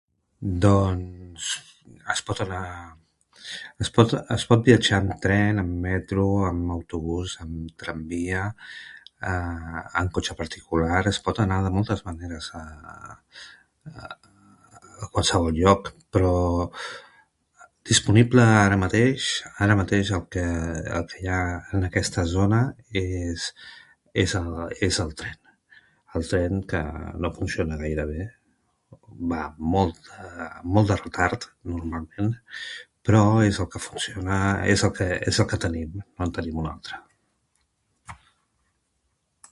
Doncs 0.63 1.47
es 2.13 2.21
pot 2.29 2.41
anar... 2.45 2.63
es 3.83 3.89
pot 4.51 4.65
viatjar 4.69 4.99
en 5.03 5.11
tren, 5.25 5.61
en 5.63 5.69
metro, 5.85 6.25
en 6.49 6.61
bus, 7.05 7.37
en 7.43 7.53
tramvia, 7.83 8.43
en 10.01 10.11
cotxe 10.17 10.33
particular… 10.41 11.01
es 11.13 11.21
pot 11.27 11.43
anar 11.45 11.61
de 11.65 11.73
moltes 11.77 12.01
maneres 12.09 12.47
a 12.61 12.65
qualsevol 15.13 15.55
lloc, 15.61 15.93
però 16.13 16.33
ara 18.41 18.77
mateix 18.81 20.11
el 20.17 20.21
que 20.33 20.41
hi 20.41 20.45
ha 20.45 20.99
disponible 21.09 21.37
en 21.77 21.87
aquesta 21.89 22.23
zona 22.35 22.59
és 23.03 24.99
el 25.03 25.13
tren, 25.21 25.37
un 26.21 26.25
tren 26.33 26.61
que 26.73 26.83
no 27.23 27.31
funciona 27.39 27.79
gaire 27.81 28.05
bé 28.11 28.21
i 28.27 28.29
que 28.29 29.27
va 29.33 29.41
amb 29.47 29.67
molt 30.77 30.91
de 30.93 30.97
retard, 31.03 31.49
però 33.07 33.23
és 33.49 33.59
el 33.65 33.69
que 35.49 35.59
tenim; 35.65 35.97
no 36.05 36.29
en 36.29 36.37
tenim 36.39 36.61
cap 36.61 36.75
altre. 36.75 37.01